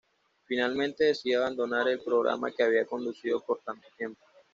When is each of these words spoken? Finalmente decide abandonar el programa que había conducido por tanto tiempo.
Finalmente 0.45 1.03
decide 1.03 1.35
abandonar 1.35 1.87
el 1.87 1.99
programa 1.99 2.49
que 2.49 2.63
había 2.63 2.87
conducido 2.87 3.39
por 3.39 3.59
tanto 3.59 3.87
tiempo. 3.95 4.23